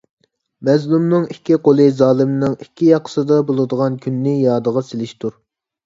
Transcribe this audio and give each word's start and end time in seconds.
مەزلۇمنىڭ 0.69 1.27
ئىككى 1.35 1.59
قولى 1.67 1.87
زالىمنىڭ 1.99 2.57
ئىككى 2.59 2.91
ياقىسىدا 2.91 3.41
بولىدىغان 3.53 4.03
كۈننى 4.09 4.39
يادىغا 4.51 4.89
سېلىشتۇر. 4.93 5.43